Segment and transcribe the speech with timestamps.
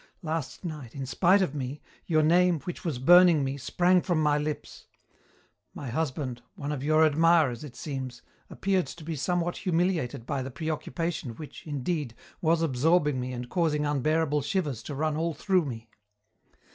[0.23, 4.35] Last night, in spite of me, your name, which was burning me, sprang from my
[4.35, 4.87] lips.
[5.75, 10.49] My husband, one of your admirers, it seems, appeared to be somewhat humiliated by the
[10.49, 15.87] preoccupation which, indeed, was absorbing me and causing unbearable shivers to run all through me.